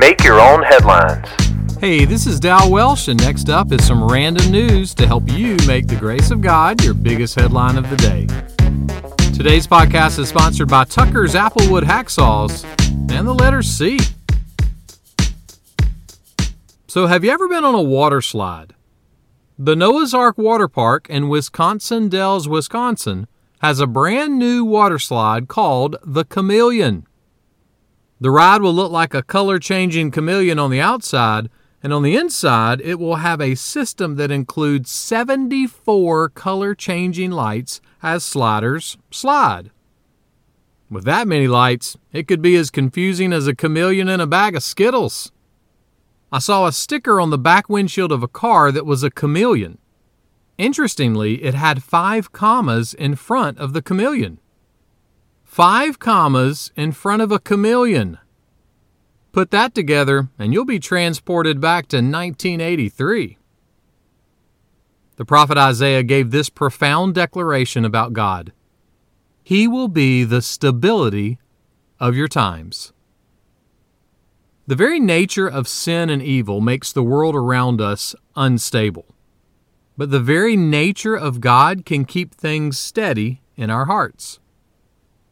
Make 0.00 0.24
your 0.24 0.40
own 0.40 0.62
headlines. 0.62 1.28
Hey, 1.78 2.06
this 2.06 2.26
is 2.26 2.40
Dow 2.40 2.66
Welsh, 2.70 3.08
and 3.08 3.20
next 3.20 3.50
up 3.50 3.70
is 3.70 3.86
some 3.86 4.02
random 4.02 4.50
news 4.50 4.94
to 4.94 5.06
help 5.06 5.30
you 5.30 5.58
make 5.66 5.88
the 5.88 5.96
grace 5.96 6.30
of 6.30 6.40
God 6.40 6.82
your 6.82 6.94
biggest 6.94 7.34
headline 7.34 7.76
of 7.76 7.90
the 7.90 7.96
day. 7.96 8.26
Today's 9.34 9.66
podcast 9.66 10.18
is 10.18 10.30
sponsored 10.30 10.68
by 10.68 10.84
Tucker's 10.84 11.34
Applewood 11.34 11.82
Hacksaws 11.82 12.64
and 13.10 13.28
the 13.28 13.34
letter 13.34 13.62
C. 13.62 13.98
So, 16.86 17.06
have 17.06 17.22
you 17.22 17.30
ever 17.30 17.46
been 17.46 17.64
on 17.64 17.74
a 17.74 17.82
water 17.82 18.22
slide? 18.22 18.72
The 19.58 19.76
Noah's 19.76 20.14
Ark 20.14 20.38
Water 20.38 20.66
Park 20.66 21.10
in 21.10 21.28
Wisconsin 21.28 22.08
Dells, 22.08 22.48
Wisconsin, 22.48 23.26
has 23.60 23.80
a 23.80 23.86
brand 23.86 24.38
new 24.38 24.64
water 24.64 24.98
slide 24.98 25.46
called 25.46 25.96
the 26.02 26.24
Chameleon. 26.24 27.06
The 28.20 28.30
ride 28.30 28.60
will 28.60 28.74
look 28.74 28.92
like 28.92 29.14
a 29.14 29.22
color 29.22 29.58
changing 29.58 30.10
chameleon 30.10 30.58
on 30.58 30.70
the 30.70 30.80
outside, 30.80 31.48
and 31.82 31.90
on 31.90 32.02
the 32.02 32.16
inside, 32.16 32.82
it 32.82 32.98
will 32.98 33.16
have 33.16 33.40
a 33.40 33.54
system 33.54 34.16
that 34.16 34.30
includes 34.30 34.90
74 34.90 36.28
color 36.28 36.74
changing 36.74 37.30
lights 37.30 37.80
as 38.02 38.22
sliders 38.22 38.98
slide. 39.10 39.70
With 40.90 41.04
that 41.04 41.26
many 41.26 41.48
lights, 41.48 41.96
it 42.12 42.28
could 42.28 42.42
be 42.42 42.56
as 42.56 42.68
confusing 42.68 43.32
as 43.32 43.46
a 43.46 43.54
chameleon 43.54 44.08
in 44.08 44.20
a 44.20 44.26
bag 44.26 44.54
of 44.54 44.62
Skittles. 44.62 45.32
I 46.30 46.40
saw 46.40 46.66
a 46.66 46.72
sticker 46.72 47.20
on 47.20 47.30
the 47.30 47.38
back 47.38 47.70
windshield 47.70 48.12
of 48.12 48.22
a 48.22 48.28
car 48.28 48.70
that 48.70 48.84
was 48.84 49.02
a 49.02 49.10
chameleon. 49.10 49.78
Interestingly, 50.58 51.42
it 51.42 51.54
had 51.54 51.82
five 51.82 52.32
commas 52.32 52.92
in 52.92 53.14
front 53.14 53.56
of 53.58 53.72
the 53.72 53.80
chameleon. 53.80 54.40
Five 55.50 55.98
commas 55.98 56.70
in 56.76 56.92
front 56.92 57.22
of 57.22 57.32
a 57.32 57.40
chameleon. 57.40 58.18
Put 59.32 59.50
that 59.50 59.74
together, 59.74 60.28
and 60.38 60.52
you'll 60.52 60.64
be 60.64 60.78
transported 60.78 61.60
back 61.60 61.88
to 61.88 61.96
1983. 61.96 63.36
The 65.16 65.24
prophet 65.24 65.58
Isaiah 65.58 66.04
gave 66.04 66.30
this 66.30 66.50
profound 66.50 67.16
declaration 67.16 67.84
about 67.84 68.12
God 68.12 68.52
He 69.42 69.66
will 69.66 69.88
be 69.88 70.22
the 70.22 70.40
stability 70.40 71.40
of 71.98 72.14
your 72.14 72.28
times. 72.28 72.92
The 74.68 74.76
very 74.76 75.00
nature 75.00 75.48
of 75.48 75.66
sin 75.66 76.10
and 76.10 76.22
evil 76.22 76.60
makes 76.60 76.92
the 76.92 77.02
world 77.02 77.34
around 77.34 77.80
us 77.80 78.14
unstable. 78.36 79.16
But 79.96 80.12
the 80.12 80.20
very 80.20 80.56
nature 80.56 81.16
of 81.16 81.40
God 81.40 81.84
can 81.84 82.04
keep 82.04 82.36
things 82.36 82.78
steady 82.78 83.42
in 83.56 83.68
our 83.68 83.86
hearts. 83.86 84.38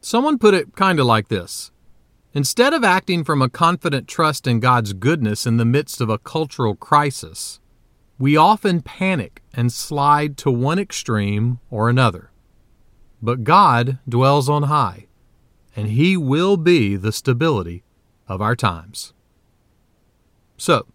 Someone 0.09 0.39
put 0.39 0.55
it 0.55 0.75
kind 0.75 0.99
of 0.99 1.05
like 1.05 1.27
this 1.27 1.69
Instead 2.33 2.73
of 2.73 2.83
acting 2.83 3.23
from 3.23 3.43
a 3.43 3.47
confident 3.47 4.07
trust 4.07 4.47
in 4.47 4.59
God's 4.59 4.93
goodness 4.93 5.45
in 5.45 5.57
the 5.57 5.65
midst 5.65 6.01
of 6.01 6.09
a 6.09 6.17
cultural 6.17 6.73
crisis, 6.73 7.59
we 8.17 8.35
often 8.35 8.81
panic 8.81 9.43
and 9.53 9.71
slide 9.71 10.35
to 10.37 10.49
one 10.49 10.79
extreme 10.79 11.59
or 11.69 11.89
another. 11.89 12.31
But 13.21 13.43
God 13.43 13.99
dwells 14.09 14.49
on 14.49 14.63
high, 14.63 15.05
and 15.75 15.89
He 15.89 16.17
will 16.17 16.57
be 16.57 16.95
the 16.95 17.11
stability 17.11 17.83
of 18.27 18.41
our 18.41 18.55
times. 18.55 19.13
So, 20.57 20.87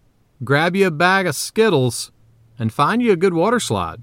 grab 0.42 0.74
you 0.74 0.88
a 0.88 0.90
bag 0.90 1.28
of 1.28 1.36
Skittles 1.36 2.10
and 2.58 2.72
find 2.72 3.00
you 3.00 3.12
a 3.12 3.16
good 3.16 3.34
water 3.34 3.60
slide. 3.60 4.02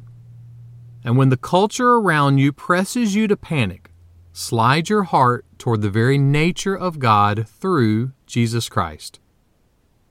And 1.04 1.18
when 1.18 1.28
the 1.28 1.36
culture 1.36 1.96
around 1.96 2.38
you 2.38 2.54
presses 2.54 3.14
you 3.14 3.28
to 3.28 3.36
panic, 3.36 3.91
slide 4.34 4.90
your 4.90 5.04
heart 5.04 5.46
toward 5.58 5.82
the 5.82 5.90
very 5.90 6.18
nature 6.18 6.76
of 6.76 7.00
God 7.00 7.48
through 7.48 8.12
Jesus 8.26 8.70
Christ. 8.70 9.20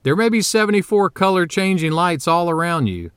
There 0.03 0.17
may 0.17 0.29
be 0.29 0.43
74 0.43 1.11
color 1.11 1.47
changing 1.47 1.93
lights 1.93 2.27
all 2.27 2.49
around 2.49 2.87
you, 2.87 3.11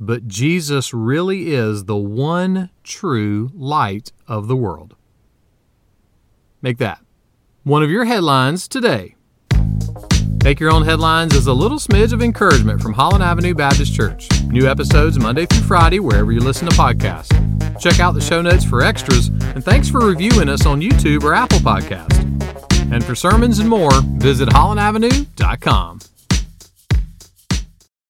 but 0.00 0.26
Jesus 0.26 0.92
really 0.92 1.52
is 1.52 1.84
the 1.84 1.96
one 1.96 2.70
true 2.82 3.50
light 3.54 4.12
of 4.26 4.48
the 4.48 4.56
world. 4.56 4.96
Make 6.60 6.78
that 6.78 7.00
one 7.62 7.82
of 7.82 7.90
your 7.90 8.04
headlines 8.04 8.68
today. 8.68 9.14
Make 10.44 10.60
Your 10.60 10.70
Own 10.70 10.84
Headlines 10.84 11.34
is 11.34 11.46
a 11.46 11.54
little 11.54 11.78
smidge 11.78 12.12
of 12.12 12.20
encouragement 12.20 12.82
from 12.82 12.92
Holland 12.92 13.24
Avenue 13.24 13.54
Baptist 13.54 13.94
Church. 13.94 14.28
New 14.48 14.68
episodes 14.68 15.18
Monday 15.18 15.46
through 15.46 15.62
Friday, 15.62 16.00
wherever 16.00 16.32
you 16.32 16.40
listen 16.40 16.68
to 16.68 16.76
podcasts. 16.76 17.53
Check 17.80 18.00
out 18.00 18.14
the 18.14 18.20
show 18.20 18.42
notes 18.42 18.64
for 18.64 18.82
extras, 18.82 19.28
and 19.28 19.64
thanks 19.64 19.88
for 19.88 20.00
reviewing 20.00 20.48
us 20.48 20.66
on 20.66 20.80
YouTube 20.80 21.22
or 21.22 21.34
Apple 21.34 21.58
Podcast. 21.58 22.12
And 22.92 23.04
for 23.04 23.14
sermons 23.14 23.58
and 23.58 23.68
more, 23.68 24.00
visit 24.18 24.48
hollandavenue.com. 24.48 26.00